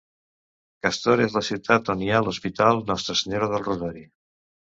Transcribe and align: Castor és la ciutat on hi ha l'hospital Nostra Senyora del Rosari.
Castor 0.85 1.21
és 1.25 1.35
la 1.39 1.43
ciutat 1.49 1.91
on 1.95 2.01
hi 2.07 2.09
ha 2.15 2.23
l'hospital 2.29 2.81
Nostra 2.89 3.19
Senyora 3.21 3.53
del 3.53 3.63
Rosari. 3.71 4.05